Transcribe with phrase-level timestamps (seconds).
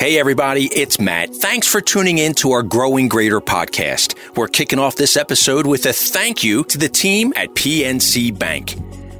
[0.00, 1.34] Hey, everybody, it's Matt.
[1.34, 4.14] Thanks for tuning in to our Growing Greater podcast.
[4.36, 8.76] We're kicking off this episode with a thank you to the team at PNC Bank.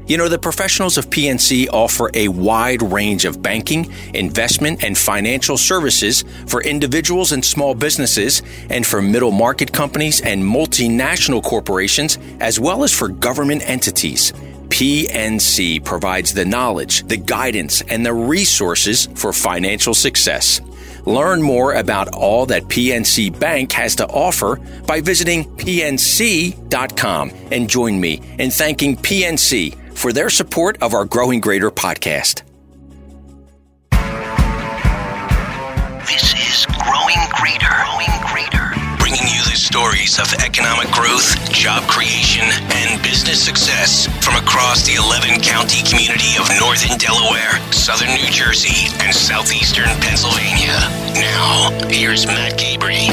[0.06, 5.58] You know, the professionals of PNC offer a wide range of banking, investment, and financial
[5.58, 12.60] services for individuals and small businesses, and for middle market companies and multinational corporations, as
[12.60, 14.32] well as for government entities.
[14.68, 20.60] PNC provides the knowledge, the guidance, and the resources for financial success.
[21.08, 27.98] Learn more about all that PNC Bank has to offer by visiting pnc.com and join
[27.98, 32.42] me in thanking PNC for their support of our Growing Greater podcast.
[36.06, 37.66] This is Growing Greater.
[37.66, 38.57] Growing Greater.
[39.08, 44.96] Bringing you the stories of economic growth, job creation, and business success from across the
[44.96, 50.76] 11 county community of northern Delaware, southern New Jersey, and southeastern Pennsylvania.
[51.14, 53.08] Now, here's Matt Cabrey.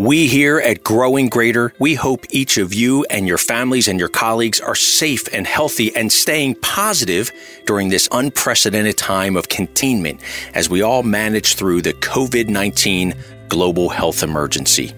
[0.00, 4.08] We here at Growing Greater, we hope each of you and your families and your
[4.08, 7.30] colleagues are safe and healthy and staying positive
[7.66, 10.22] during this unprecedented time of containment
[10.54, 13.14] as we all manage through the COVID-19
[13.50, 14.94] global health emergency.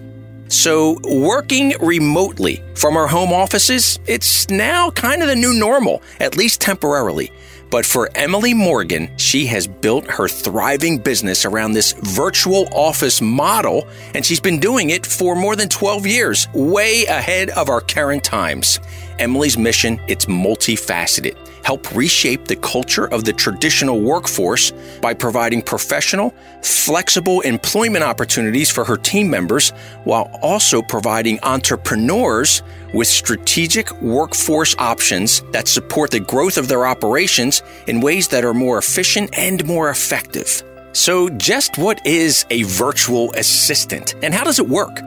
[0.47, 6.37] So, working remotely from our home offices, it's now kind of the new normal, at
[6.37, 7.29] least temporarily.
[7.73, 13.87] But for Emily Morgan, she has built her thriving business around this virtual office model,
[14.13, 18.23] and she's been doing it for more than 12 years, way ahead of our current
[18.23, 18.79] times.
[19.17, 21.35] Emily's mission, it's multifaceted.
[21.63, 28.83] Help reshape the culture of the traditional workforce by providing professional, flexible employment opportunities for
[28.83, 29.71] her team members
[30.03, 32.61] while also providing entrepreneurs
[32.93, 38.53] with strategic workforce options that support the growth of their operations in ways that are
[38.53, 40.63] more efficient and more effective.
[40.91, 44.99] So, just what is a virtual assistant and how does it work?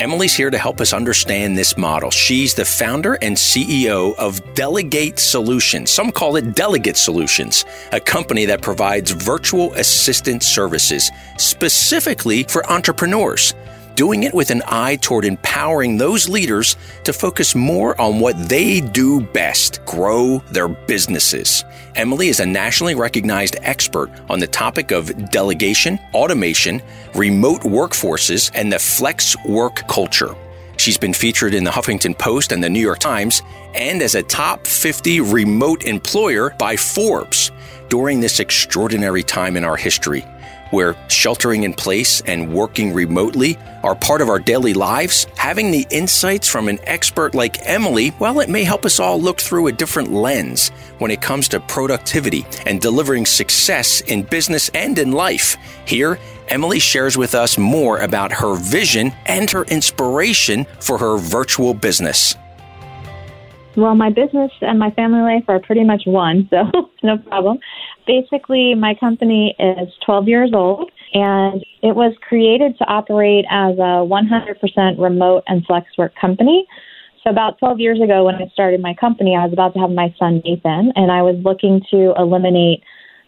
[0.00, 2.10] Emily's here to help us understand this model.
[2.10, 5.90] She's the founder and CEO of Delegate Solutions.
[5.90, 13.52] Some call it Delegate Solutions, a company that provides virtual assistant services specifically for entrepreneurs
[14.00, 16.74] doing it with an eye toward empowering those leaders
[17.04, 21.66] to focus more on what they do best grow their businesses.
[21.96, 26.80] Emily is a nationally recognized expert on the topic of delegation, automation,
[27.14, 30.34] remote workforces, and the flex work culture.
[30.78, 33.42] She's been featured in the Huffington Post and the New York Times
[33.74, 37.50] and as a top 50 remote employer by Forbes
[37.90, 40.24] during this extraordinary time in our history
[40.70, 45.86] where sheltering in place and working remotely are part of our daily lives, having the
[45.90, 49.72] insights from an expert like Emily, well, it may help us all look through a
[49.72, 50.68] different lens
[50.98, 55.56] when it comes to productivity and delivering success in business and in life.
[55.86, 56.18] Here,
[56.48, 62.36] Emily shares with us more about her vision and her inspiration for her virtual business.
[63.76, 67.58] Well, my business and my family life are pretty much one, so no problem.
[68.06, 74.06] Basically, my company is 12 years old and it was created to operate as a
[74.06, 76.66] 100% remote and flex work company.
[77.22, 79.90] So, about 12 years ago, when I started my company, I was about to have
[79.90, 82.82] my son Nathan, and I was looking to eliminate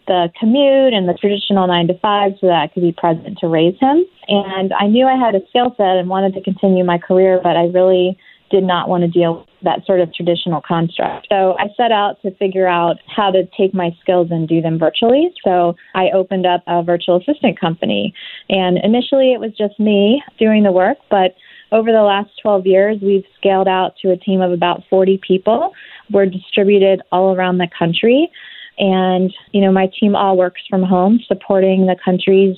[0.07, 3.47] the commute and the traditional nine to five so that I could be present to
[3.47, 4.03] raise him.
[4.27, 7.55] And I knew I had a skill set and wanted to continue my career, but
[7.55, 8.17] I really
[8.49, 11.27] did not want to deal with that sort of traditional construct.
[11.29, 14.77] So I set out to figure out how to take my skills and do them
[14.77, 15.33] virtually.
[15.43, 18.13] So I opened up a virtual assistant company.
[18.49, 21.35] And initially it was just me doing the work, but
[21.71, 25.71] over the last 12 years, we've scaled out to a team of about 40 people.
[26.11, 28.29] We're distributed all around the country.
[28.77, 32.57] And, you know, my team all works from home, supporting the country's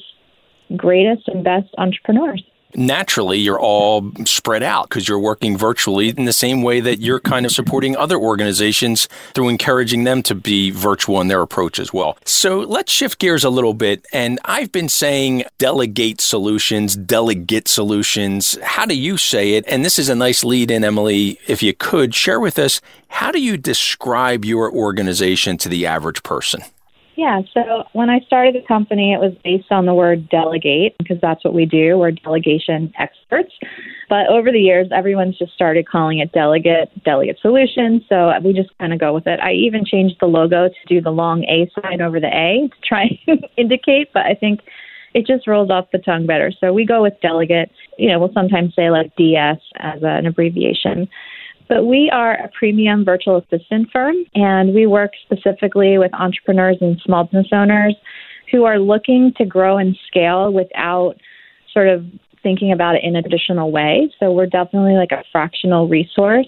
[0.75, 2.43] greatest and best entrepreneurs
[2.75, 7.19] naturally you're all spread out because you're working virtually in the same way that you're
[7.19, 11.93] kind of supporting other organizations through encouraging them to be virtual in their approach as
[11.93, 12.17] well.
[12.25, 14.05] So let's shift gears a little bit.
[14.13, 18.57] And I've been saying delegate solutions, delegate solutions.
[18.61, 19.65] How do you say it?
[19.67, 21.39] And this is a nice lead in, Emily.
[21.47, 26.23] If you could share with us, how do you describe your organization to the average
[26.23, 26.63] person?
[27.17, 31.17] Yeah, so when I started the company, it was based on the word delegate because
[31.21, 31.97] that's what we do.
[31.97, 33.53] We're delegation experts.
[34.09, 38.03] But over the years, everyone's just started calling it delegate, delegate solutions.
[38.09, 39.39] So we just kind of go with it.
[39.39, 42.87] I even changed the logo to do the long A sign over the A to
[42.87, 44.59] try and indicate, but I think
[45.13, 46.51] it just rolls off the tongue better.
[46.59, 47.71] So we go with delegate.
[47.97, 51.07] You know, we'll sometimes say like DS as an abbreviation.
[51.67, 56.99] But we are a premium virtual assistant firm, and we work specifically with entrepreneurs and
[57.03, 57.95] small business owners
[58.51, 61.15] who are looking to grow and scale without
[61.73, 62.05] sort of
[62.43, 64.07] thinking about it in a traditional way.
[64.19, 66.47] So we're definitely like a fractional resource.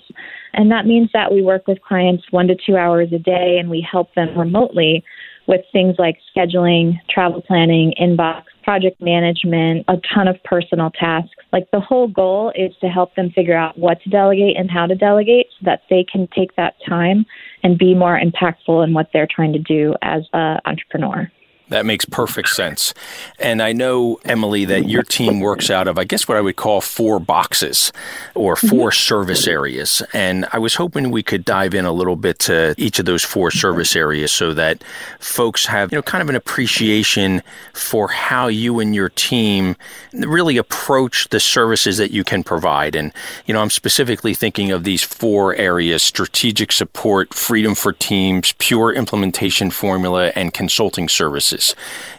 [0.54, 3.68] And that means that we work with clients one to two hours a day and
[3.70, 5.04] we help them remotely
[5.48, 11.37] with things like scheduling, travel planning, inbox, project management, a ton of personal tasks.
[11.54, 14.86] Like the whole goal is to help them figure out what to delegate and how
[14.86, 17.26] to delegate so that they can take that time
[17.64, 21.32] and be more impactful in what they're trying to do as an entrepreneur.
[21.70, 22.94] That makes perfect sense.
[23.40, 26.56] And I know, Emily, that your team works out of, I guess, what I would
[26.56, 27.92] call four boxes
[28.36, 28.94] or 4 mm-hmm.
[28.94, 30.02] service areas.
[30.14, 33.24] And I was hoping we could dive in a little bit to each of those
[33.24, 34.82] four service areas so that
[35.20, 37.44] folks have, you know, kind of an appreciation
[37.74, 39.76] for how you and your team
[40.14, 42.96] really approach the services that you can provide.
[42.96, 43.12] And,
[43.46, 48.94] you know, I'm specifically thinking of these four areas strategic support, freedom for teams, pure
[48.94, 51.57] implementation formula, and consulting services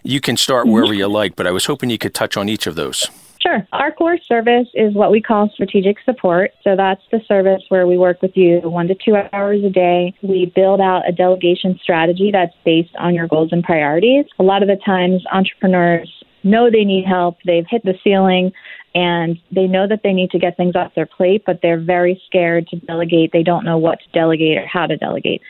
[0.02, 0.72] You can start mm-hmm.
[0.74, 3.08] wherever you like, but I was hoping you could touch on each of those.
[3.40, 3.66] Sure.
[3.72, 6.50] Our core service is what we call strategic support.
[6.64, 10.12] So that's the service where we work with you one to two hours a day.
[10.22, 14.26] We build out a delegation strategy that's based on your goals and priorities.
[14.38, 16.12] A lot of the times, entrepreneurs
[16.42, 18.52] know they need help, they've hit the ceiling,
[18.94, 22.20] and they know that they need to get things off their plate, but they're very
[22.26, 23.30] scared to delegate.
[23.32, 25.42] They don't know what to delegate or how to delegate.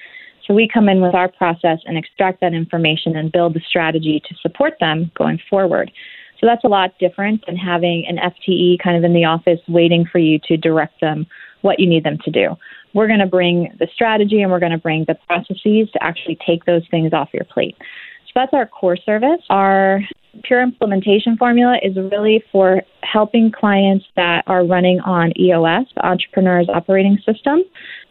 [0.49, 4.21] So we come in with our process and extract that information and build the strategy
[4.27, 5.93] to support them going forward.
[6.41, 10.07] So that's a lot different than having an FTE kind of in the office waiting
[10.11, 11.27] for you to direct them
[11.61, 12.57] what you need them to do.
[12.95, 16.39] We're going to bring the strategy and we're going to bring the processes to actually
[16.47, 17.77] take those things off your plate.
[17.79, 19.43] So that's our core service.
[19.51, 20.01] Our
[20.43, 26.69] pure implementation formula is really for helping clients that are running on EOS, the Entrepreneur's
[26.69, 27.63] Operating System.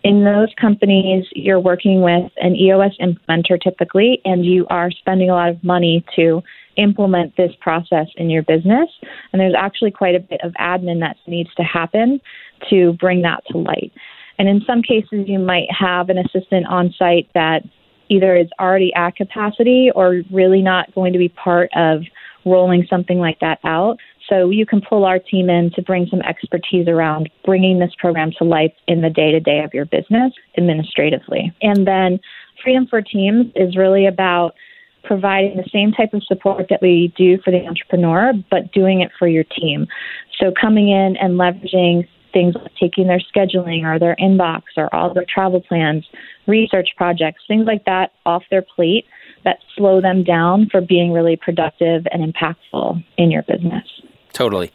[0.04, 5.34] In those companies, you're working with an EOS implementer typically, and you are spending a
[5.34, 6.42] lot of money to
[6.78, 8.90] implement this process in your business.
[9.32, 12.22] And there's actually quite a bit of admin that needs to happen
[12.70, 13.92] to bring that to light.
[14.40, 17.64] And in some cases, you might have an assistant on site that
[18.10, 22.04] either is already at capacity or really not going to be part of
[22.46, 23.98] rolling something like that out.
[24.30, 28.32] So you can pull our team in to bring some expertise around bringing this program
[28.38, 31.54] to life in the day to day of your business administratively.
[31.62, 32.20] And then
[32.64, 34.56] Freedom for Teams is really about
[35.04, 39.12] providing the same type of support that we do for the entrepreneur, but doing it
[39.18, 39.88] for your team.
[40.40, 45.14] So coming in and leveraging things like taking their scheduling or their inbox or all
[45.14, 46.06] their travel plans,
[46.48, 49.06] research projects, things like that off their plate
[49.44, 53.86] that slow them down for being really productive and impactful in your business.
[54.34, 54.72] Totally.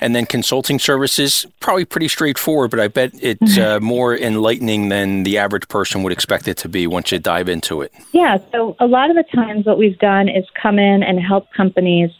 [0.00, 3.76] And then consulting services, probably pretty straightforward, but I bet it's mm-hmm.
[3.76, 7.48] uh, more enlightening than the average person would expect it to be once you dive
[7.48, 7.92] into it.
[8.12, 8.38] Yeah.
[8.52, 12.10] So, a lot of the times, what we've done is come in and help companies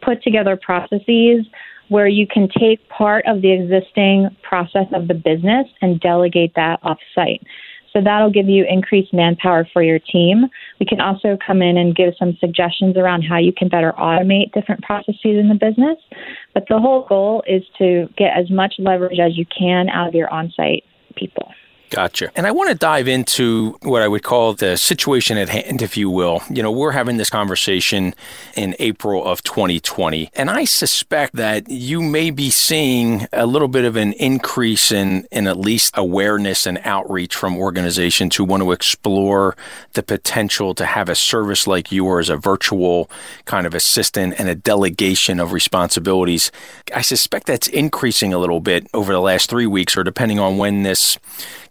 [0.00, 1.44] put together processes
[1.88, 6.80] where you can take part of the existing process of the business and delegate that
[6.82, 7.40] offsite.
[7.92, 10.46] So that'll give you increased manpower for your team.
[10.78, 14.52] We can also come in and give some suggestions around how you can better automate
[14.52, 15.96] different processes in the business.
[16.54, 20.14] But the whole goal is to get as much leverage as you can out of
[20.14, 20.84] your on site
[21.16, 21.50] people.
[21.90, 22.30] Gotcha.
[22.36, 25.96] And I want to dive into what I would call the situation at hand, if
[25.96, 26.42] you will.
[26.50, 28.14] You know, we're having this conversation
[28.54, 33.84] in April of 2020, and I suspect that you may be seeing a little bit
[33.84, 38.72] of an increase in, in at least awareness and outreach from organizations who want to
[38.72, 39.56] explore
[39.94, 43.10] the potential to have a service like yours, a virtual
[43.46, 46.52] kind of assistant and a delegation of responsibilities.
[46.94, 50.58] I suspect that's increasing a little bit over the last three weeks, or depending on
[50.58, 51.18] when this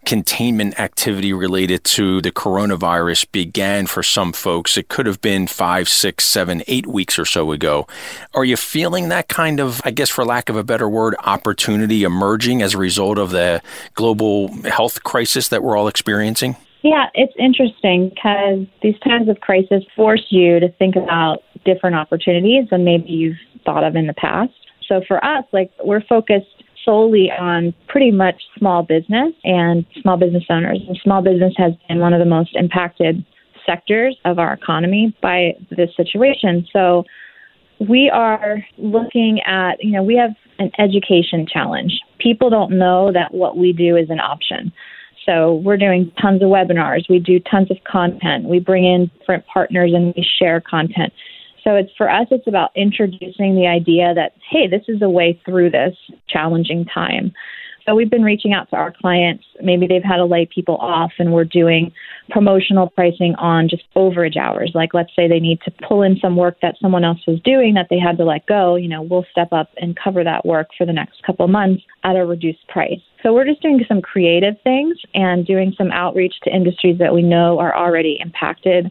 [0.06, 4.78] containment activity related to the coronavirus began for some folks.
[4.78, 7.88] It could have been five, six, seven, eight weeks or so ago.
[8.34, 12.04] Are you feeling that kind of, I guess, for lack of a better word, opportunity
[12.04, 13.62] emerging as a result of the
[13.94, 16.56] global health crisis that we're all experiencing?
[16.84, 22.70] Yeah, it's interesting because these times of crisis force you to think about different opportunities
[22.70, 24.54] than maybe you've thought of in the past.
[24.88, 26.57] So for us, like we're focused
[26.88, 30.80] solely on pretty much small business and small business owners.
[30.88, 33.26] And small business has been one of the most impacted
[33.66, 36.66] sectors of our economy by this situation.
[36.72, 37.04] So
[37.80, 41.92] we are looking at, you know, we have an education challenge.
[42.20, 44.72] People don't know that what we do is an option.
[45.26, 47.10] So we're doing tons of webinars.
[47.10, 48.46] We do tons of content.
[48.46, 51.12] We bring in different partners and we share content.
[51.68, 55.38] So it's for us, it's about introducing the idea that, hey, this is a way
[55.44, 55.98] through this
[56.30, 57.34] challenging time.
[57.86, 59.44] So we've been reaching out to our clients.
[59.62, 61.92] Maybe they've had to lay people off, and we're doing
[62.30, 64.72] promotional pricing on just overage hours.
[64.74, 67.74] Like, let's say they need to pull in some work that someone else was doing
[67.74, 68.76] that they had to let go.
[68.76, 72.16] You know, we'll step up and cover that work for the next couple months at
[72.16, 73.02] a reduced price.
[73.24, 77.24] So we're just doing some creative things and doing some outreach to industries that we
[77.24, 78.90] know are already impacted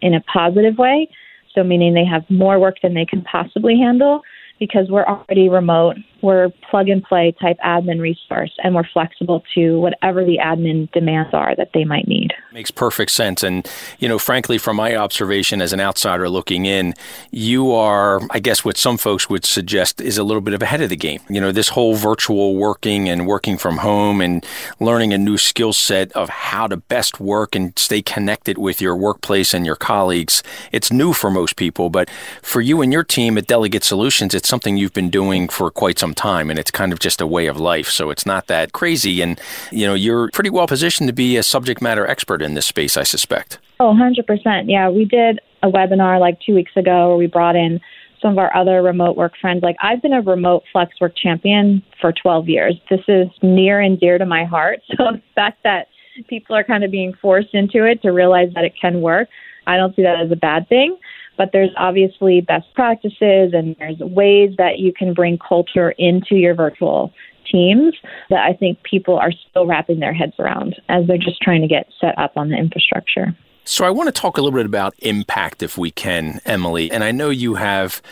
[0.00, 1.08] in a positive way.
[1.54, 4.22] So, meaning they have more work than they can possibly handle
[4.58, 5.96] because we're already remote.
[6.22, 11.30] We're plug and play type admin resource and we're flexible to whatever the admin demands
[11.32, 12.31] are that they might need.
[12.52, 13.42] Makes perfect sense.
[13.42, 13.66] And,
[13.98, 16.92] you know, frankly, from my observation as an outsider looking in,
[17.30, 20.82] you are, I guess, what some folks would suggest is a little bit of ahead
[20.82, 21.20] of the game.
[21.30, 24.44] You know, this whole virtual working and working from home and
[24.80, 28.94] learning a new skill set of how to best work and stay connected with your
[28.96, 30.42] workplace and your colleagues.
[30.72, 32.10] It's new for most people, but
[32.42, 35.98] for you and your team at Delegate Solutions, it's something you've been doing for quite
[35.98, 37.88] some time and it's kind of just a way of life.
[37.88, 39.22] So it's not that crazy.
[39.22, 39.40] And,
[39.70, 42.96] you know, you're pretty well positioned to be a subject matter expert in this space,
[42.96, 43.58] I suspect.
[43.80, 44.64] Oh, 100%.
[44.66, 47.80] Yeah, we did a webinar like two weeks ago where we brought in
[48.20, 49.62] some of our other remote work friends.
[49.62, 52.80] Like, I've been a remote flex work champion for 12 years.
[52.88, 54.80] This is near and dear to my heart.
[54.96, 55.88] So the fact that
[56.28, 59.28] people are kind of being forced into it to realize that it can work,
[59.66, 60.98] I don't see that as a bad thing
[61.36, 66.54] but there's obviously best practices and there's ways that you can bring culture into your
[66.54, 67.12] virtual
[67.50, 67.94] teams
[68.30, 71.68] that I think people are still wrapping their heads around as they're just trying to
[71.68, 73.36] get set up on the infrastructure.
[73.64, 76.90] So, I want to talk a little bit about impact if we can, Emily.
[76.90, 78.02] And I know you have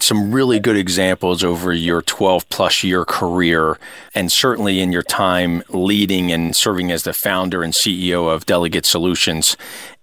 [0.00, 3.76] some really good examples over your 12 plus year career,
[4.14, 8.86] and certainly in your time leading and serving as the founder and CEO of Delegate
[8.86, 9.56] Solutions.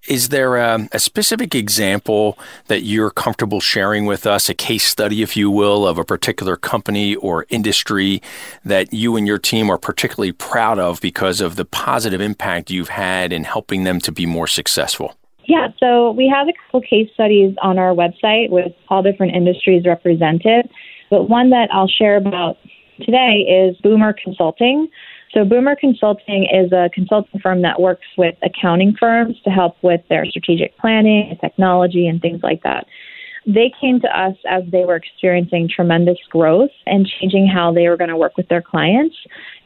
[0.07, 5.21] Is there a, a, specific example that you're comfortable sharing with us, a case study,
[5.21, 8.21] if you will, of a particular company or industry
[8.63, 12.87] that you and your team are particularly proud of because of the positive impact you've
[12.87, 15.13] had in helping them to be more successful?
[15.43, 19.85] Yeah, so we have a couple case studies on our website with all different industries
[19.85, 20.69] represented.
[21.09, 22.57] But one that I'll share about
[23.01, 24.87] today is Boomer Consulting.
[25.38, 30.01] So, Boomer Consulting is a consulting firm that works with accounting firms to help with
[30.10, 32.88] their strategic planning, technology, and things like that.
[33.46, 37.98] They came to us as they were experiencing tremendous growth and changing how they were
[37.98, 39.15] going to work with their clients.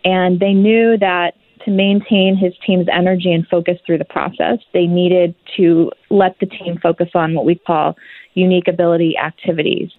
[0.04, 4.88] And they knew that to maintain his team's energy and focus through the process, they
[4.88, 7.96] needed to let the team focus on what we call
[8.34, 9.90] unique ability activities.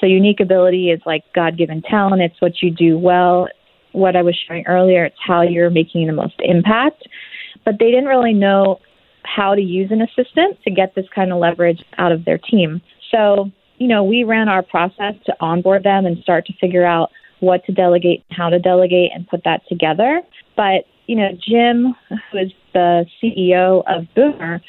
[0.00, 3.46] So, unique ability is like God given talent, it's what you do well,
[3.92, 7.06] what I was sharing earlier, it's how you're making the most impact.
[7.64, 8.80] But they didn't really know
[9.22, 12.80] how to use an assistant to get this kind of leverage out of their team.
[13.10, 17.10] So, you know, we ran our process to onboard them and start to figure out
[17.40, 20.22] what to delegate, how to delegate, and put that together.
[20.56, 21.94] But, you know, Jim,
[22.30, 24.60] who is the CEO of Boomer,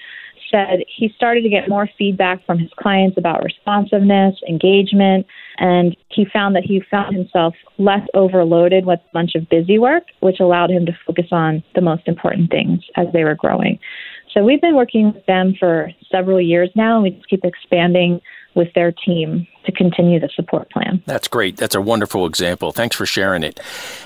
[0.51, 5.25] said he started to get more feedback from his clients about responsiveness, engagement,
[5.57, 10.03] and he found that he found himself less overloaded with a bunch of busy work,
[10.19, 13.79] which allowed him to focus on the most important things as they were growing.
[14.33, 18.21] So we've been working with them for several years now, and we just keep expanding
[18.55, 21.01] with their team to continue the support plan.
[21.05, 21.57] That's great.
[21.57, 22.71] That's a wonderful example.
[22.71, 23.59] Thanks for sharing it.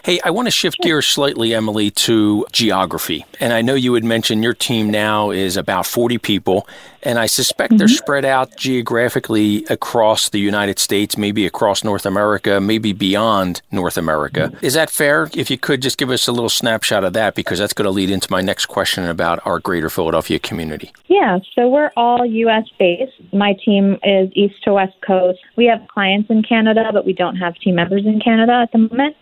[0.04, 3.26] Hey, I want to shift gears slightly, Emily, to geography.
[3.40, 6.68] And I know you had mentioned your team now is about 40 people,
[7.04, 7.78] and I suspect mm-hmm.
[7.78, 13.98] they're spread out geographically across the United States, maybe across North America, maybe beyond North
[13.98, 14.52] America.
[14.52, 14.66] Mm-hmm.
[14.66, 15.30] Is that fair?
[15.36, 17.92] If you could just give us a little snapshot of that, because that's going to
[17.92, 20.92] lead into my next question about our greater Philadelphia community.
[21.08, 22.66] Yeah, so we're all U.S.
[22.80, 23.14] based.
[23.32, 27.36] My team is East to West Coast we have clients in Canada, but we don't
[27.36, 29.16] have team members in Canada at the moment.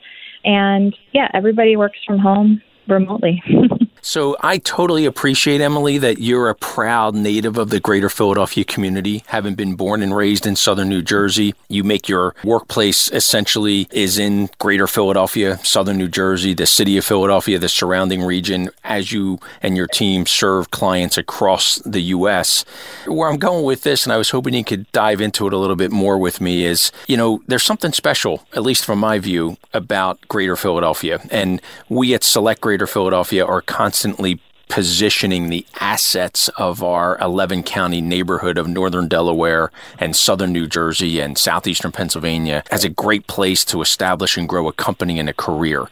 [0.44, 3.42] And yeah, everybody works from home remotely.
[4.06, 9.24] So I totally appreciate, Emily, that you're a proud native of the greater Philadelphia community,
[9.28, 11.56] having been born and raised in southern New Jersey.
[11.70, 17.06] You make your workplace essentially is in greater Philadelphia, southern New Jersey, the city of
[17.06, 22.66] Philadelphia, the surrounding region, as you and your team serve clients across the U.S.
[23.08, 25.58] Where I'm going with this, and I was hoping you could dive into it a
[25.58, 29.18] little bit more with me, is, you know, there's something special, at least from my
[29.18, 31.22] view, about greater Philadelphia.
[31.32, 37.62] And we at Select Greater Philadelphia are constantly constantly positioning the assets of our 11
[37.62, 39.70] county neighborhood of northern Delaware
[40.00, 44.68] and southern New Jersey and southeastern Pennsylvania as a great place to establish and grow
[44.68, 45.86] a company and a career.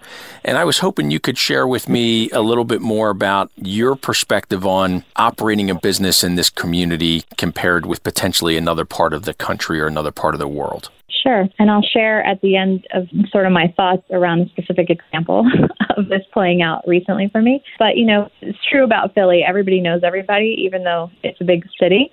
[0.44, 3.96] And I was hoping you could share with me a little bit more about your
[3.96, 9.36] perspective on operating a business in this community compared with potentially another part of the
[9.36, 10.90] country or another part of the world.
[11.24, 11.48] Sure.
[11.60, 15.46] And I'll share at the end of sort of my thoughts around a specific example
[15.98, 17.62] of this playing out recently for me.
[17.78, 19.42] But, you know, it's true about Philly.
[19.48, 22.12] Everybody knows everybody, even though it's a big city.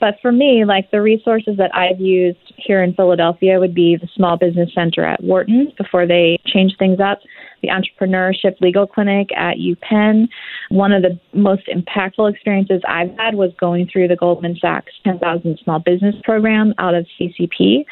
[0.00, 4.08] But for me, like the resources that I've used here in Philadelphia would be the
[4.14, 7.18] Small Business Center at Wharton before they changed things up,
[7.62, 10.28] the Entrepreneurship Legal Clinic at UPenn.
[10.70, 15.58] One of the most impactful experiences I've had was going through the Goldman Sachs 10,000
[15.64, 17.84] Small Business Program out of CCP.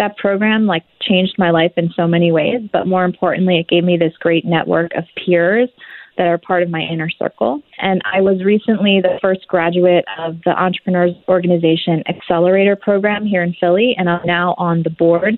[0.00, 3.84] That program like changed my life in so many ways, but more importantly, it gave
[3.84, 5.68] me this great network of peers
[6.16, 7.60] that are part of my inner circle.
[7.76, 13.54] And I was recently the first graduate of the Entrepreneurs Organization Accelerator Program here in
[13.60, 15.36] Philly, and I'm now on the board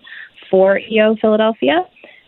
[0.49, 1.81] for EO Philadelphia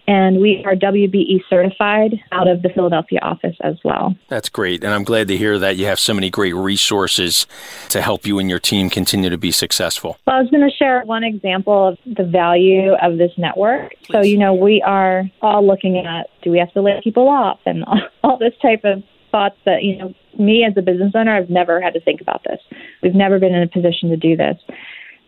[0.07, 4.15] and we are WBE certified out of the Philadelphia office as well.
[4.29, 4.85] That's great.
[4.85, 7.47] And I'm glad to hear that you have so many great resources
[7.89, 10.19] to help you and your team continue to be successful.
[10.27, 13.95] Well, I was going to share one example of the value of this network.
[14.03, 14.13] Please.
[14.13, 17.61] So, you know, we are all looking at do we have to lay people off
[17.65, 17.85] and
[18.23, 21.81] all this type of thoughts that, you know, me as a business owner, I've never
[21.81, 22.61] had to think about this.
[23.03, 24.57] We've never been in a position to do this.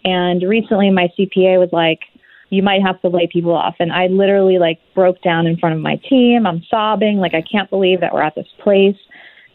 [0.04, 2.00] And recently my CPA was like,
[2.50, 3.76] you might have to lay people off.
[3.78, 6.46] And I literally like broke down in front of my team.
[6.46, 8.96] I'm sobbing, like I can't believe that we're at this place.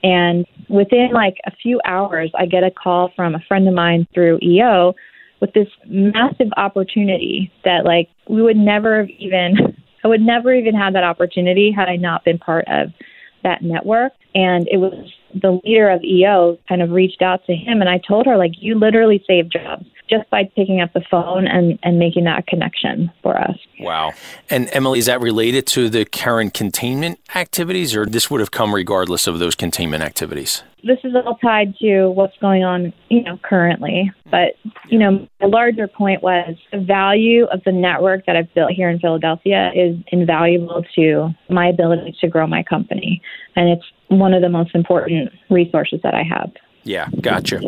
[0.04, 4.08] And within like a few hours, I get a call from a friend of mine
[4.14, 4.94] through EO
[5.40, 10.74] with this massive opportunity that like we would never have even I would never even
[10.74, 12.92] had that opportunity had I not been part of
[13.44, 14.14] that network.
[14.34, 14.94] And it was
[15.40, 18.54] the leader of EO kind of reached out to him and I told her like
[18.58, 23.12] you literally saved jobs just by picking up the phone and, and making that connection
[23.24, 23.58] for us.
[23.80, 24.12] Wow.
[24.50, 28.76] And Emily, is that related to the current containment activities or this would have come
[28.76, 30.64] regardless of those containment activities?
[30.84, 34.12] This is all tied to what's going on, you know, currently.
[34.30, 34.56] But,
[34.90, 38.90] you know, the larger point was the value of the network that I've built here
[38.90, 43.22] in Philadelphia is invaluable to my ability to grow my company.
[43.56, 46.52] And it's one of the most important resources that I have.
[46.84, 47.62] Yeah, gotcha.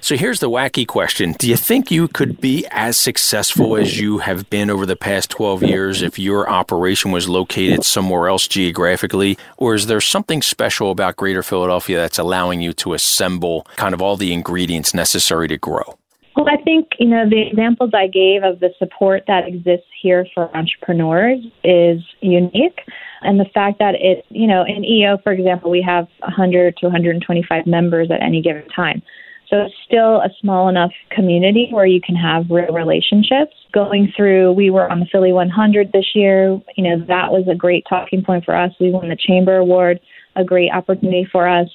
[0.00, 4.18] So here's the wacky question Do you think you could be as successful as you
[4.18, 9.38] have been over the past 12 years if your operation was located somewhere else geographically?
[9.56, 14.02] Or is there something special about Greater Philadelphia that's allowing you to assemble kind of
[14.02, 15.98] all the ingredients necessary to grow?
[16.38, 20.24] Well, I think, you know, the examples I gave of the support that exists here
[20.32, 22.78] for entrepreneurs is unique.
[23.22, 26.86] And the fact that it, you know, in EO, for example, we have 100 to
[26.86, 29.02] 125 members at any given time.
[29.50, 33.56] So it's still a small enough community where you can have real relationships.
[33.74, 36.60] Going through, we were on the Philly 100 this year.
[36.76, 38.70] You know, that was a great talking point for us.
[38.78, 39.98] We won the Chamber Award,
[40.36, 41.68] a great opportunity for us.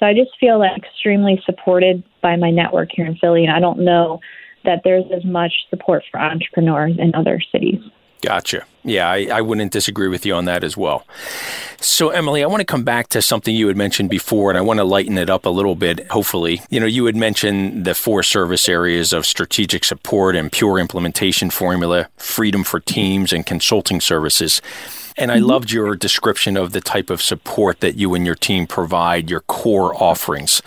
[0.00, 3.60] So I just feel like extremely supported by my network here in Philly, and I
[3.60, 4.20] don't know
[4.64, 7.80] that there's as much support for entrepreneurs in other cities.
[8.22, 8.64] Gotcha.
[8.84, 11.06] Yeah, I, I, wouldn't disagree with you on that as well.
[11.80, 14.60] So, Emily, I want to come back to something you had mentioned before, and I
[14.60, 16.60] want to lighten it up a little bit, hopefully.
[16.68, 21.50] You know, you had mentioned the four service areas of strategic support and pure implementation
[21.50, 24.60] formula, freedom for teams, and consulting services.
[25.20, 25.46] And I mm-hmm.
[25.46, 29.42] loved your description of the type of support that you and your team provide, your
[29.42, 30.62] core offerings.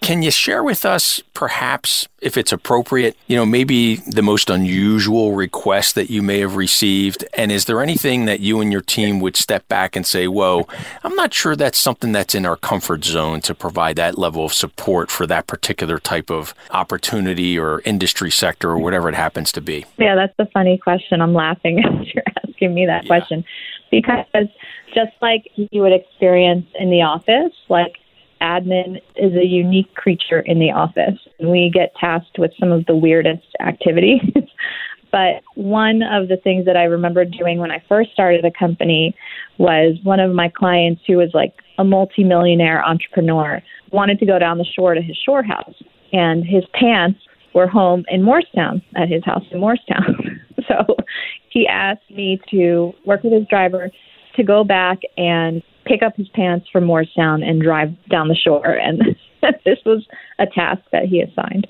[0.00, 5.34] Can you share with us, perhaps, if it's appropriate, you know, maybe the most unusual
[5.34, 7.24] request that you may have received?
[7.34, 10.68] And is there anything that you and your team would step back and say, whoa,
[11.02, 14.52] I'm not sure that's something that's in our comfort zone to provide that level of
[14.52, 19.60] support for that particular type of opportunity or industry sector or whatever it happens to
[19.60, 19.84] be?
[19.98, 21.20] Yeah, that's a funny question.
[21.20, 23.08] I'm laughing as you're asking me that yeah.
[23.08, 23.44] question
[23.90, 24.48] because
[24.94, 27.96] just like you would experience in the office, like
[28.40, 31.18] admin is a unique creature in the office.
[31.38, 34.20] And we get tasked with some of the weirdest activities.
[35.12, 39.14] but one of the things that I remember doing when I first started the company
[39.58, 44.58] was one of my clients who was like a multimillionaire entrepreneur wanted to go down
[44.58, 45.74] the shore to his shore house
[46.12, 47.20] and his pants
[47.54, 50.35] were home in Morristown at his house in Morristown.
[50.68, 50.96] so
[51.50, 53.90] he asked me to work with his driver
[54.36, 58.66] to go back and pick up his pants from Morristown and drive down the shore.
[58.66, 59.16] And
[59.64, 60.06] this was
[60.38, 61.66] a task that he assigned.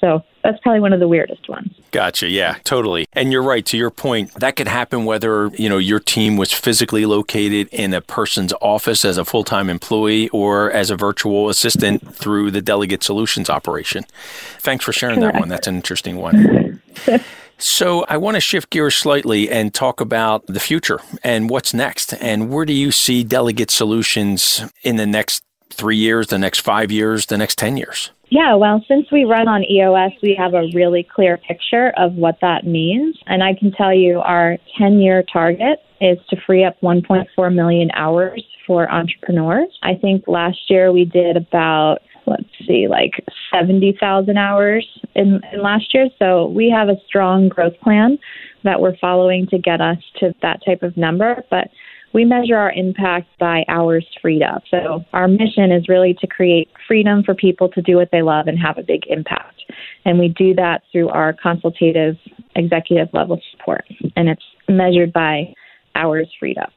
[0.00, 1.72] So that's probably one of the weirdest ones.
[1.90, 2.28] Gotcha.
[2.28, 3.06] Yeah, totally.
[3.14, 3.64] And you're right.
[3.66, 7.94] To your point, that could happen whether you know your team was physically located in
[7.94, 13.02] a person's office as a full-time employee or as a virtual assistant through the Delegate
[13.02, 14.04] Solutions operation.
[14.58, 15.34] Thanks for sharing Correct.
[15.34, 15.48] that one.
[15.48, 16.82] That's an interesting one.
[17.58, 22.12] So, I want to shift gears slightly and talk about the future and what's next.
[22.14, 26.90] And where do you see Delegate Solutions in the next three years, the next five
[26.90, 28.10] years, the next 10 years?
[28.28, 32.38] Yeah, well, since we run on EOS, we have a really clear picture of what
[32.40, 33.16] that means.
[33.26, 37.90] And I can tell you our 10 year target is to free up 1.4 million
[37.94, 39.78] hours for entrepreneurs.
[39.82, 43.12] I think last year we did about let's see, like
[43.54, 46.08] 70,000 hours in, in, last year.
[46.18, 48.18] So we have a strong growth plan
[48.64, 51.42] that we're following to get us to that type of number.
[51.50, 51.68] But
[52.12, 54.62] we measure our impact by hours freed up.
[54.70, 58.46] So our mission is really to create freedom for people to do what they love
[58.46, 59.62] and have a big impact.
[60.04, 62.16] And we do that through our consultative
[62.54, 63.84] executive level support.
[64.16, 65.52] And it's measured by
[65.94, 66.72] hours freed up.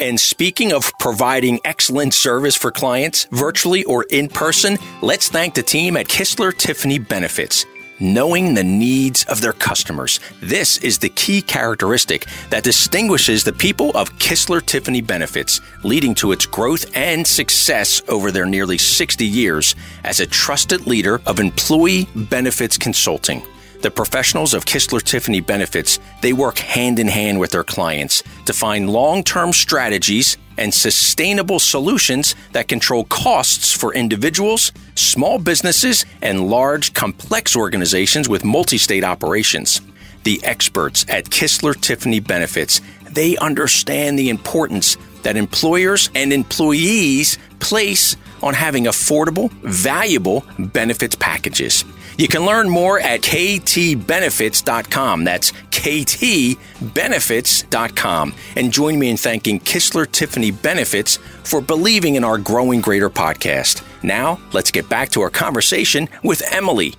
[0.00, 5.62] And speaking of providing excellent service for clients, virtually or in person, let's thank the
[5.62, 7.64] team at Kistler Tiffany Benefits
[8.00, 10.20] knowing the needs of their customers.
[10.40, 16.32] This is the key characteristic that distinguishes the people of Kistler Tiffany Benefits, leading to
[16.32, 22.08] its growth and success over their nearly 60 years as a trusted leader of employee
[22.14, 23.42] benefits consulting.
[23.84, 28.54] The professionals of Kistler Tiffany Benefits, they work hand in hand with their clients to
[28.54, 36.94] find long-term strategies and sustainable solutions that control costs for individuals, small businesses, and large,
[36.94, 39.82] complex organizations with multi state operations.
[40.22, 48.16] The experts at Kistler Tiffany Benefits, they understand the importance that employers and employees place
[48.42, 51.84] on having affordable, valuable benefits packages.
[52.16, 55.24] You can learn more at ktbenefits.com.
[55.24, 58.34] That's ktbenefits.com.
[58.56, 63.84] And join me in thanking Kistler Tiffany Benefits for believing in our Growing Greater podcast.
[64.02, 66.94] Now, let's get back to our conversation with Emily.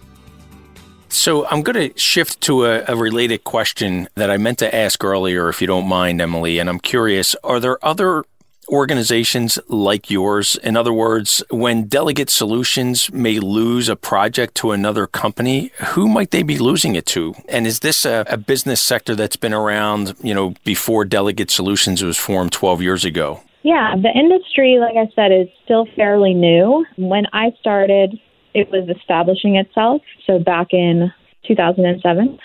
[1.08, 5.02] So, I'm going to shift to a, a, related question that I meant to ask
[5.02, 6.60] earlier, if you don't mind, Emily.
[6.60, 8.26] And I'm curious are there other
[8.70, 10.56] organizations like yours?
[10.64, 16.32] In other words, when Delegate Solutions may lose a project to another company, who might
[16.32, 17.34] they be losing it to?
[17.48, 22.04] And is this a, a business sector that's been around, you know, before Delegate Solutions
[22.04, 23.42] was formed 12 years ago?
[23.64, 26.86] Yeah, the industry, like I said, is still fairly new.
[26.98, 28.20] When I started,
[28.54, 30.02] it was establishing itself.
[30.28, 31.12] So back in
[31.48, 32.38] 2007.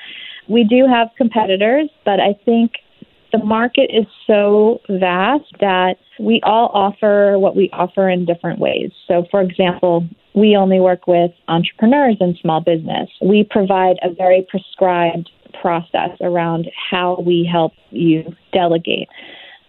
[0.48, 2.72] We do have competitors, but I think
[3.33, 8.90] the market is so vast that we all offer what we offer in different ways.
[9.09, 13.09] So, for example, we only work with entrepreneurs and small business.
[13.21, 19.09] We provide a very prescribed process around how we help you delegate.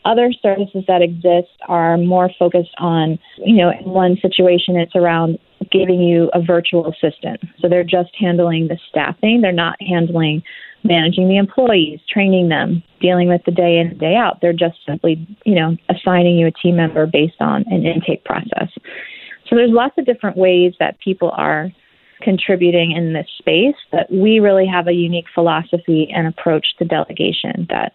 [0.04, 5.38] Other services that exist are more focused on, you know, in one situation, it's around
[5.72, 7.40] giving you a virtual assistant.
[7.60, 10.42] So they're just handling the staffing, they're not handling
[10.84, 14.40] managing the employees, training them, dealing with the day in and day out.
[14.42, 18.70] They're just simply, you know, assigning you a team member based on an intake process.
[19.48, 21.70] So there's lots of different ways that people are
[22.22, 27.68] contributing in this space, but we really have a unique philosophy and approach to delegation
[27.70, 27.94] that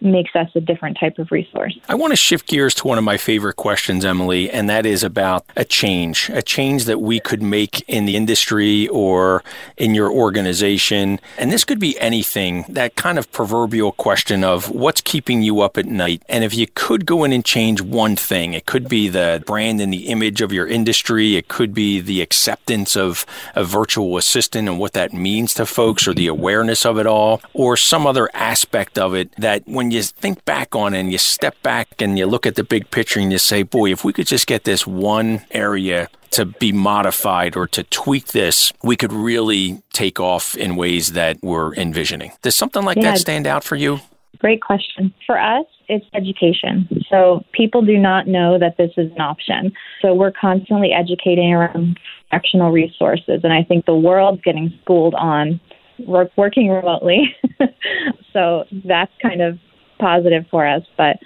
[0.00, 1.78] makes us a different type of resource.
[1.88, 5.02] I want to shift gears to one of my favorite questions, Emily, and that is
[5.02, 9.42] about a change, a change that we could make in the industry or
[9.76, 11.20] in your organization.
[11.38, 15.78] And this could be anything, that kind of proverbial question of what's keeping you up
[15.78, 16.22] at night.
[16.28, 19.80] And if you could go in and change one thing, it could be the brand
[19.80, 24.68] and the image of your industry, it could be the acceptance of a virtual assistant
[24.68, 28.28] and what that means to folks or the awareness of it all, or some other
[28.34, 32.02] aspect of it that when when you think back on it and you step back
[32.02, 34.48] and you look at the big picture and you say, boy, if we could just
[34.48, 40.18] get this one area to be modified or to tweak this, we could really take
[40.18, 42.32] off in ways that we're envisioning.
[42.42, 43.12] Does something like yeah.
[43.12, 44.00] that stand out for you?
[44.38, 45.14] Great question.
[45.24, 46.88] For us, it's education.
[47.08, 49.72] So people do not know that this is an option.
[50.02, 53.42] So we're constantly educating around fractional resources.
[53.44, 55.60] And I think the world's getting schooled on
[56.00, 57.36] work, working remotely.
[58.32, 59.60] so that's kind of
[59.98, 60.82] positive for us.
[60.96, 61.16] But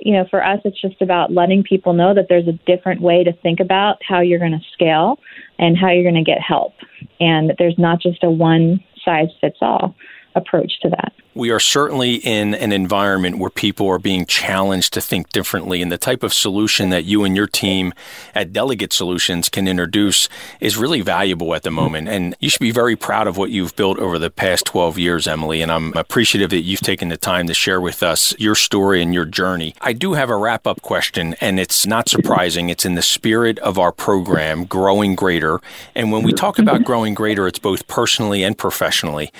[0.00, 3.24] you know, for us, it's just about letting people know that there's a different way
[3.24, 5.18] to think about how you're going to scale
[5.58, 6.74] and how you're going to get help,
[7.20, 9.94] and that there's not just a one size fits all
[10.34, 15.00] approach to that we are certainly in an environment where people are being challenged to
[15.00, 15.82] think differently.
[15.82, 17.92] And the type of solution that you and your team
[18.34, 20.28] at Delegate Solutions can introduce
[20.60, 21.76] is really valuable at the mm-hmm.
[21.76, 22.08] moment.
[22.08, 25.26] And you should be very proud of what you've built over the past 12 years,
[25.26, 25.60] Emily.
[25.60, 29.12] And I'm appreciative that you've taken the time to share with us your story and
[29.12, 29.74] your journey.
[29.80, 32.68] I do have a wrap up question, and it's not surprising.
[32.68, 35.60] It's in the spirit of our program, Growing Greater.
[35.94, 36.84] And when we talk about mm-hmm.
[36.84, 39.32] growing greater, it's both personally and professionally.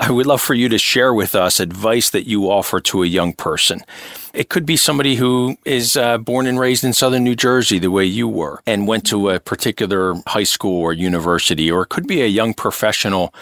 [0.00, 3.02] I would love for you to share with us us advice that you offer to
[3.02, 3.82] a young person.
[4.32, 7.90] It could be somebody who is uh, born and raised in southern New Jersey, the
[7.90, 12.06] way you were, and went to a particular high school or university, or it could
[12.06, 13.34] be a young professional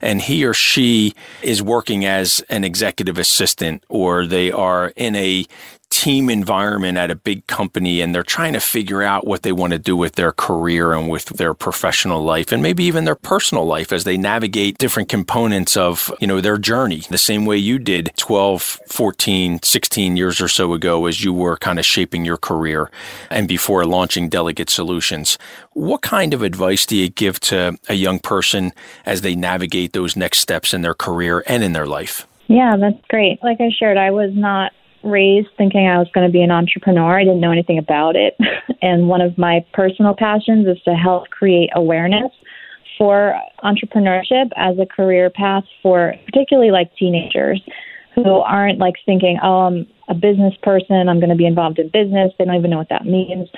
[0.00, 5.44] and he or she is working as an executive assistant, or they are in a
[5.98, 9.72] team environment at a big company and they're trying to figure out what they want
[9.72, 13.64] to do with their career and with their professional life and maybe even their personal
[13.64, 17.80] life as they navigate different components of, you know, their journey the same way you
[17.80, 22.36] did 12, 14, 16 years or so ago as you were kind of shaping your
[22.36, 22.88] career
[23.28, 25.36] and before launching Delegate Solutions.
[25.72, 28.70] What kind of advice do you give to a young person
[29.04, 32.24] as they navigate those next steps in their career and in their life?
[32.46, 33.42] Yeah, that's great.
[33.42, 34.70] Like I shared, I was not
[35.02, 37.18] raised thinking I was going to be an entrepreneur.
[37.18, 38.36] I didn't know anything about it.
[38.82, 42.32] and one of my personal passions is to help create awareness
[42.96, 47.62] for entrepreneurship as a career path for particularly like teenagers
[48.14, 51.88] who aren't like thinking, oh, I'm a business person, I'm going to be involved in
[51.88, 52.32] business.
[52.38, 53.48] They don't even know what that means.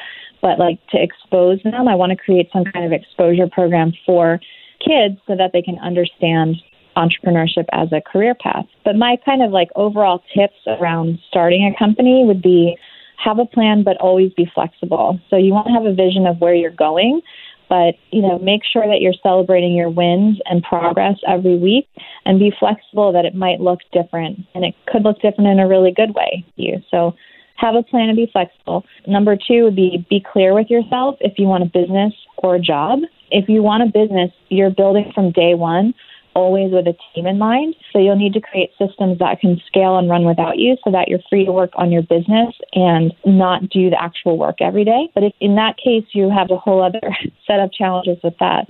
[0.42, 4.40] But like to expose them, I want to create some kind of exposure program for
[4.81, 6.57] kids so that they can understand
[6.96, 8.66] entrepreneurship as a career path.
[8.85, 12.76] But my kind of like overall tips around starting a company would be
[13.22, 15.20] have a plan, but always be flexible.
[15.29, 17.20] So you want to have a vision of where you're going,
[17.68, 21.88] but you know, make sure that you're celebrating your wins and progress every week
[22.24, 25.68] and be flexible that it might look different and it could look different in a
[25.68, 26.83] really good way to you.
[26.90, 27.14] So
[27.57, 28.85] have a plan and be flexible.
[29.07, 32.61] Number two would be be clear with yourself if you want a business or a
[32.61, 33.00] job.
[33.31, 35.94] If you want a business, you're building from day one
[36.34, 37.74] always with a team in mind.
[37.92, 41.08] So you'll need to create systems that can scale and run without you so that
[41.08, 45.10] you're free to work on your business and not do the actual work every day.
[45.14, 47.00] But if in that case you have a whole other
[47.46, 48.66] set of challenges with that.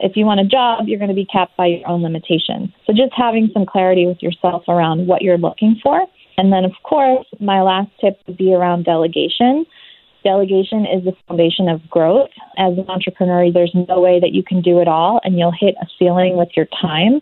[0.00, 2.70] If you want a job, you're going to be capped by your own limitations.
[2.84, 6.04] So just having some clarity with yourself around what you're looking for.
[6.36, 9.64] And then, of course, my last tip would be around delegation.
[10.24, 12.30] Delegation is the foundation of growth.
[12.56, 15.74] As an entrepreneur, there's no way that you can do it all, and you'll hit
[15.82, 17.20] a ceiling with your time.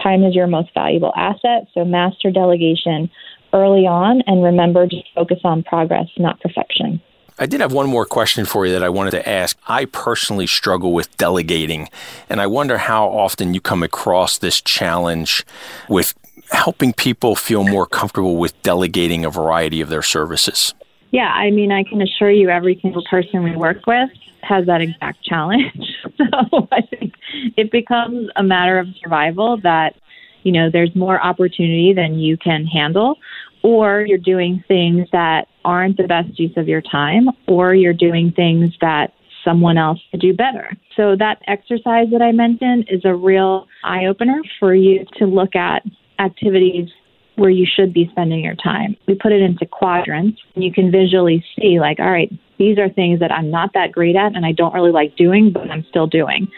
[0.00, 3.10] Time is your most valuable asset, so master delegation
[3.52, 7.00] early on and remember to focus on progress, not perfection.
[7.38, 9.56] I did have one more question for you that I wanted to ask.
[9.66, 11.88] I personally struggle with delegating,
[12.28, 15.44] and I wonder how often you come across this challenge
[15.88, 16.14] with
[16.52, 20.74] helping people feel more comfortable with delegating a variety of their services.
[21.14, 24.10] Yeah, I mean, I can assure you every single person we work with
[24.42, 25.70] has that exact challenge.
[26.18, 27.14] so I think
[27.56, 29.94] it becomes a matter of survival that,
[30.42, 33.14] you know, there's more opportunity than you can handle,
[33.62, 38.32] or you're doing things that aren't the best use of your time, or you're doing
[38.32, 39.12] things that
[39.44, 40.68] someone else to do better.
[40.96, 45.54] So that exercise that I mentioned is a real eye opener for you to look
[45.54, 45.84] at
[46.18, 46.88] activities
[47.36, 48.96] where you should be spending your time.
[49.06, 52.88] We put it into quadrants, and you can visually see, like, all right, these are
[52.88, 55.84] things that I'm not that great at and I don't really like doing, but I'm
[55.90, 56.48] still doing.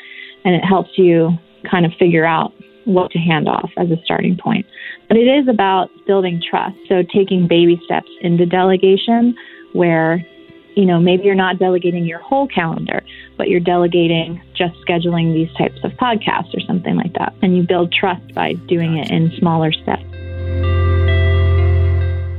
[0.45, 1.39] And it helps you
[1.71, 2.53] kind of figure out
[2.85, 4.67] what to hand off as a starting point.
[5.09, 6.77] But it is about building trust.
[6.89, 9.35] So taking baby steps into delegation
[9.73, 10.25] where
[10.77, 13.03] you know, maybe you're not delegating your whole calendar,
[13.39, 17.35] but you're delegating just scheduling these types of podcasts or something like that.
[17.41, 20.05] And you build trust by doing it in smaller steps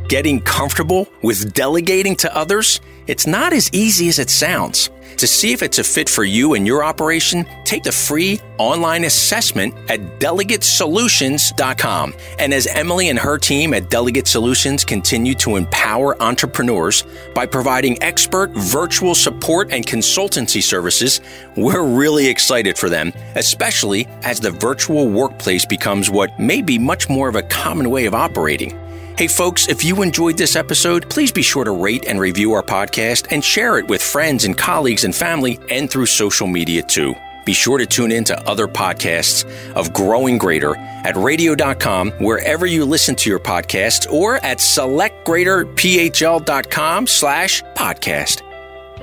[0.08, 4.89] getting comfortable with delegating to others, it's not as easy as it sounds.
[5.17, 9.04] To see if it's a fit for you and your operation, take the free online
[9.04, 12.13] assessment at delegatesolutions.com.
[12.38, 17.98] And as Emily and her team at Delegate Solutions continue to empower entrepreneurs by providing
[18.04, 21.20] expert virtual support and consultancy services,
[21.56, 27.10] we're really excited for them, especially as the virtual workplace becomes what may be much
[27.10, 28.78] more of a common way of operating.
[29.18, 32.62] Hey, folks, if you enjoyed this episode, please be sure to rate and review our
[32.62, 37.16] podcast and share it with friends and colleagues and family and through social media too.
[37.44, 42.86] Be sure to tune in to other podcasts of Growing Greater at radio.com, wherever you
[42.86, 48.44] listen to your podcasts, or at selectgreaterphl.com slash podcast.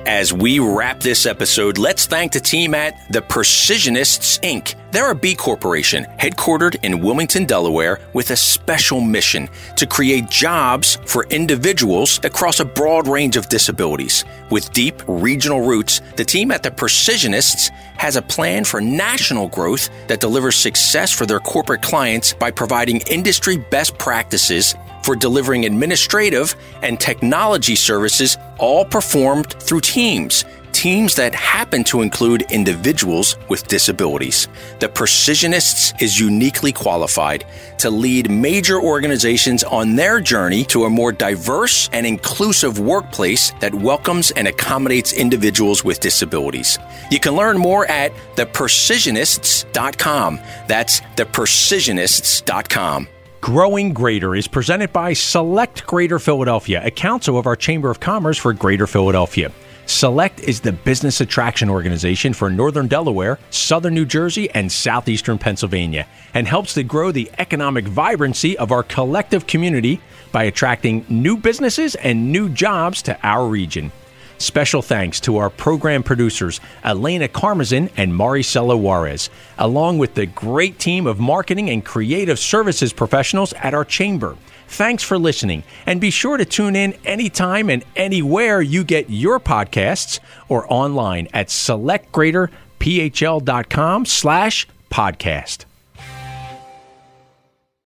[0.05, 4.75] As we wrap this episode, let's thank the team at The Precisionists, Inc.
[4.95, 10.97] They're a B corporation headquartered in Wilmington, Delaware, with a special mission to create jobs
[11.05, 14.23] for individuals across a broad range of disabilities.
[14.49, 19.89] With deep regional roots, the team at The Precisionists has a plan for national growth
[20.07, 26.55] that delivers success for their corporate clients by providing industry best practices for delivering administrative
[26.83, 34.49] and technology services, all performed through teams teams that happen to include individuals with disabilities.
[34.81, 37.45] The Precisionists is uniquely qualified
[37.77, 43.73] to lead major organizations on their journey to a more diverse and inclusive workplace that
[43.73, 46.77] welcomes and accommodates individuals with disabilities.
[47.09, 50.39] You can learn more at theprecisionists.com.
[50.67, 53.07] That's theprecisionists.com.
[53.39, 58.37] Growing Greater is presented by Select Greater Philadelphia, a council of our Chamber of Commerce
[58.37, 59.53] for Greater Philadelphia.
[59.87, 66.07] Select is the business attraction organization for Northern Delaware, Southern New Jersey, and Southeastern Pennsylvania,
[66.33, 71.93] and helps to grow the economic vibrancy of our collective community by attracting new businesses
[71.95, 73.91] and new jobs to our region.
[74.39, 80.79] Special thanks to our program producers, Elena Carmazin and Maricela Juarez, along with the great
[80.79, 84.35] team of marketing and creative services professionals at our chamber.
[84.67, 89.39] Thanks for listening, and be sure to tune in anytime and anywhere you get your
[89.39, 95.65] podcasts or online at selectgreaterphl.com slash podcast.